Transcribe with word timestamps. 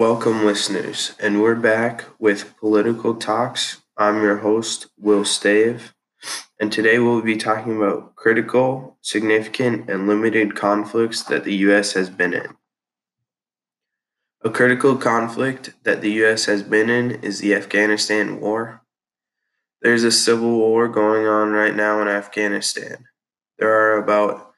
Welcome, 0.00 0.46
listeners, 0.46 1.14
and 1.20 1.42
we're 1.42 1.54
back 1.54 2.06
with 2.18 2.56
Political 2.56 3.16
Talks. 3.16 3.82
I'm 3.98 4.22
your 4.22 4.38
host, 4.38 4.86
Will 4.96 5.26
Stave, 5.26 5.92
and 6.58 6.72
today 6.72 6.98
we'll 6.98 7.20
be 7.20 7.36
talking 7.36 7.76
about 7.76 8.16
critical, 8.16 8.96
significant, 9.02 9.90
and 9.90 10.08
limited 10.08 10.56
conflicts 10.56 11.22
that 11.24 11.44
the 11.44 11.54
U.S. 11.56 11.92
has 11.92 12.08
been 12.08 12.32
in. 12.32 12.56
A 14.42 14.48
critical 14.48 14.96
conflict 14.96 15.74
that 15.82 16.00
the 16.00 16.12
U.S. 16.12 16.46
has 16.46 16.62
been 16.62 16.88
in 16.88 17.10
is 17.22 17.40
the 17.40 17.54
Afghanistan 17.54 18.40
War. 18.40 18.80
There's 19.82 20.02
a 20.02 20.10
civil 20.10 20.56
war 20.56 20.88
going 20.88 21.26
on 21.26 21.50
right 21.50 21.76
now 21.76 22.00
in 22.00 22.08
Afghanistan. 22.08 23.04
There 23.58 23.70
are 23.70 23.98
about 23.98 24.49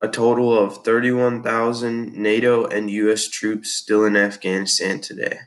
a 0.00 0.08
total 0.08 0.56
of 0.56 0.84
31,000 0.84 2.14
NATO 2.14 2.66
and 2.66 2.90
U.S. 2.90 3.28
troops 3.28 3.70
still 3.72 4.04
in 4.04 4.16
Afghanistan 4.16 5.00
today. 5.00 5.38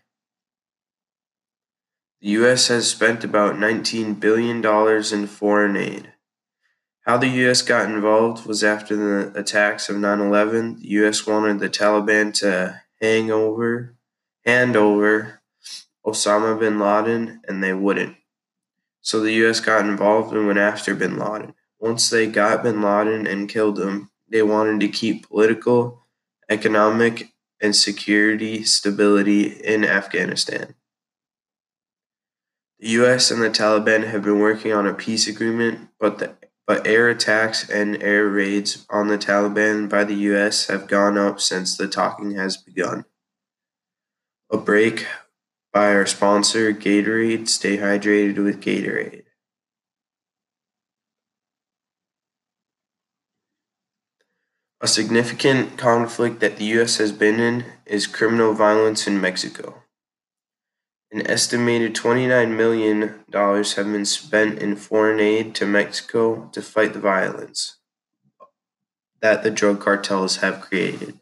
The 2.21 2.29
U.S. 2.29 2.67
has 2.69 2.89
spent 2.89 3.23
about 3.23 3.55
$19 3.55 4.19
billion 4.19 4.65
in 5.13 5.27
foreign 5.27 5.77
aid. 5.77 6.13
How 7.01 7.17
the 7.17 7.27
U.S. 7.27 7.61
got 7.61 7.89
involved 7.89 8.45
was 8.45 8.63
after 8.63 8.95
the 8.95 9.39
attacks 9.39 9.87
of 9.87 9.97
9 9.97 10.19
11, 10.19 10.79
the 10.81 10.87
U.S. 10.89 11.27
wanted 11.27 11.59
the 11.59 11.69
Taliban 11.69 12.33
to 12.39 12.81
hang 12.99 13.31
over, 13.31 13.95
hand 14.43 14.75
over 14.75 15.41
Osama 16.05 16.59
bin 16.59 16.79
Laden, 16.79 17.41
and 17.47 17.63
they 17.63 17.73
wouldn't. 17.73 18.17
So 19.01 19.19
the 19.19 19.33
U.S. 19.33 19.59
got 19.59 19.85
involved 19.85 20.33
and 20.33 20.47
went 20.47 20.59
after 20.59 20.95
bin 20.95 21.17
Laden. 21.17 21.53
Once 21.79 22.09
they 22.09 22.27
got 22.27 22.63
bin 22.63 22.81
Laden 22.81 23.27
and 23.27 23.49
killed 23.49 23.79
him, 23.79 24.09
they 24.29 24.41
wanted 24.41 24.79
to 24.79 24.87
keep 24.87 25.27
political, 25.27 26.07
economic, 26.49 27.33
and 27.61 27.75
security 27.75 28.63
stability 28.63 29.43
in 29.43 29.83
Afghanistan. 29.83 30.75
The 32.79 32.89
US 32.89 33.31
and 33.31 33.41
the 33.41 33.49
Taliban 33.49 34.07
have 34.07 34.23
been 34.23 34.39
working 34.39 34.71
on 34.71 34.85
a 34.85 34.93
peace 34.93 35.27
agreement, 35.27 35.89
but 35.99 36.19
the 36.19 36.35
but 36.67 36.85
air 36.85 37.07
attacks 37.07 37.67
and 37.69 38.03
air 38.03 38.27
raids 38.27 38.85
on 38.89 39.07
the 39.07 39.17
Taliban 39.17 39.87
by 39.87 40.03
the 40.03 40.15
US 40.15 40.67
have 40.67 40.87
gone 40.87 41.17
up 41.17 41.39
since 41.39 41.77
the 41.77 41.87
talking 41.87 42.31
has 42.31 42.57
begun. 42.57 43.05
A 44.51 44.57
break 44.57 45.07
by 45.71 45.93
our 45.93 46.05
sponsor, 46.05 46.73
Gatorade. 46.73 47.47
Stay 47.47 47.77
hydrated 47.77 48.43
with 48.43 48.61
Gatorade. 48.61 49.23
A 54.79 54.87
significant 54.87 55.75
conflict 55.75 56.39
that 56.39 56.57
the 56.57 56.65
U.S. 56.65 56.97
has 56.97 57.11
been 57.11 57.39
in 57.39 57.65
is 57.87 58.05
criminal 58.05 58.53
violence 58.53 59.07
in 59.07 59.19
Mexico. 59.19 59.81
An 61.11 61.25
estimated 61.25 61.95
$29 61.95 62.55
million 62.55 63.23
have 63.33 63.91
been 63.91 64.05
spent 64.05 64.59
in 64.59 64.75
foreign 64.75 65.19
aid 65.19 65.55
to 65.55 65.65
Mexico 65.65 66.47
to 66.51 66.61
fight 66.61 66.93
the 66.93 66.99
violence 66.99 67.77
that 69.19 69.41
the 69.41 69.49
drug 69.49 69.81
cartels 69.81 70.37
have 70.37 70.61
created. 70.61 71.19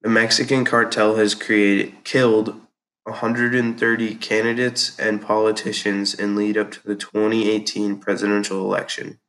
The 0.00 0.08
Mexican 0.08 0.64
cartel 0.64 1.14
has 1.14 1.36
created 1.36 2.02
killed 2.02 2.60
130 3.04 4.14
candidates 4.16 4.98
and 4.98 5.22
politicians 5.22 6.14
in 6.14 6.34
lead 6.34 6.56
up 6.56 6.72
to 6.72 6.82
the 6.84 6.96
2018 6.96 7.98
presidential 7.98 8.58
election 8.58 9.20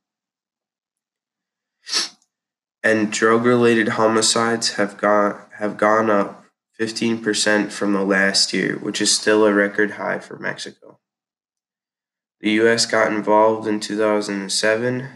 and 2.84 3.12
drug-related 3.12 3.90
homicides 3.90 4.74
have 4.74 4.98
gone 4.98 5.40
have 5.58 5.78
gone 5.78 6.10
up 6.10 6.44
15% 6.80 7.72
from 7.72 7.94
the 7.94 8.04
last 8.04 8.52
year, 8.54 8.78
which 8.78 9.00
is 9.00 9.12
still 9.12 9.46
a 9.46 9.54
record 9.54 9.92
high 9.92 10.20
for 10.20 10.38
Mexico. 10.38 11.00
The 12.42 12.52
US 12.62 12.86
got 12.86 13.14
involved 13.14 13.68
in 13.68 13.80
2007 13.80 15.10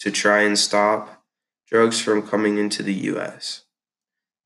to 0.00 0.10
try 0.10 0.42
and 0.42 0.58
stop 0.58 1.24
drugs 1.66 2.00
from 2.00 2.22
coming 2.28 2.58
into 2.58 2.82
the 2.82 2.94
US. 2.94 3.64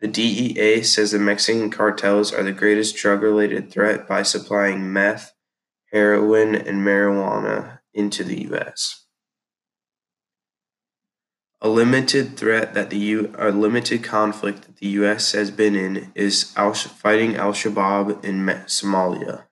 The 0.01 0.09
DEA 0.09 0.83
says 0.83 1.11
the 1.11 1.19
Mexican 1.19 1.71
cartels 1.71 2.33
are 2.33 2.43
the 2.43 2.53
greatest 2.53 2.97
drug 2.97 3.23
related 3.23 3.71
threat 3.71 4.07
by 4.07 4.23
supplying 4.23 4.93
meth, 4.93 5.35
heroin, 5.93 6.55
and 6.55 6.87
marijuana 6.87 7.81
into 7.93 8.23
the 8.23 8.45
US. 8.53 9.06
A 11.63 11.69
limited 11.69 12.37
threat 12.37 12.75
that 12.75 12.91
the 12.91 12.99
U, 12.99 13.35
a 13.39 13.51
limited 13.51 14.05
conflict 14.05 14.63
that 14.63 14.77
the 14.77 14.89
U.S. 15.01 15.33
has 15.33 15.51
been 15.51 15.75
in 15.75 16.13
is 16.15 16.53
al- 16.55 16.75
fighting 16.75 17.37
Al 17.37 17.53
Shabaab 17.53 18.23
in 18.23 18.45
Somalia. 18.67 19.45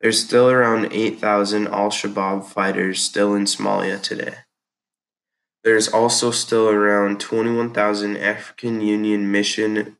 There's 0.00 0.24
still 0.24 0.50
around 0.50 0.92
8,000 0.92 1.68
Al 1.68 1.90
Shabaab 1.90 2.46
fighters 2.46 3.02
still 3.02 3.34
in 3.34 3.44
Somalia 3.44 4.00
today. 4.00 4.38
There's 5.62 5.88
also 5.88 6.30
still 6.30 6.68
around 6.68 7.20
21,000 7.20 8.16
African 8.16 8.80
Union 8.80 9.30
mission 9.30 9.96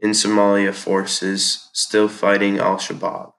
in 0.00 0.10
Somalia 0.10 0.74
forces 0.74 1.68
still 1.72 2.08
fighting 2.08 2.58
Al 2.58 2.76
Shabaab. 2.76 3.32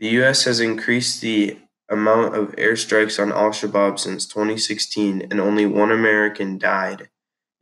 The 0.00 0.08
U.S. 0.08 0.44
has 0.44 0.60
increased 0.60 1.20
the 1.20 1.58
amount 1.88 2.34
of 2.34 2.56
airstrikes 2.56 3.20
on 3.20 3.32
Al 3.32 3.50
Shabaab 3.50 3.98
since 3.98 4.26
2016, 4.26 5.22
and 5.30 5.40
only 5.40 5.66
one 5.66 5.92
American 5.92 6.58
died 6.58 7.08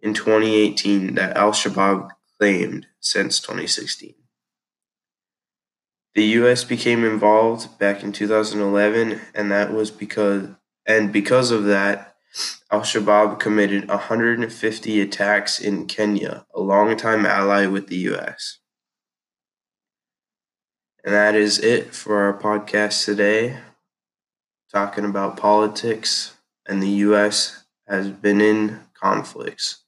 in 0.00 0.14
2018 0.14 1.14
that 1.14 1.36
Al 1.36 1.52
Shabaab 1.52 2.10
claimed 2.38 2.86
since 3.00 3.40
2016. 3.40 4.14
The 6.14 6.24
US 6.24 6.64
became 6.64 7.04
involved 7.04 7.78
back 7.78 8.02
in 8.02 8.12
2011 8.12 9.20
and 9.34 9.50
that 9.50 9.72
was 9.72 9.90
because 9.90 10.48
and 10.86 11.12
because 11.12 11.50
of 11.50 11.64
that 11.64 12.16
Al 12.70 12.80
Shabaab 12.80 13.38
committed 13.38 13.88
150 13.88 15.00
attacks 15.00 15.60
in 15.60 15.86
Kenya, 15.86 16.46
a 16.54 16.60
longtime 16.60 17.26
ally 17.26 17.66
with 17.66 17.88
the 17.88 17.96
US. 18.12 18.58
And 21.04 21.14
that 21.14 21.34
is 21.34 21.58
it 21.58 21.94
for 21.94 22.22
our 22.24 22.38
podcast 22.38 23.04
today 23.04 23.58
talking 24.72 25.04
about 25.04 25.36
politics, 25.36 26.34
and 26.66 26.82
the 26.82 26.88
U.S. 27.08 27.64
has 27.88 28.08
been 28.10 28.40
in 28.40 28.80
conflicts 28.94 29.82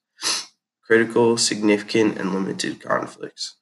critical, 0.85 1.37
significant, 1.39 2.19
and 2.19 2.35
limited 2.35 2.81
conflicts. 2.81 3.57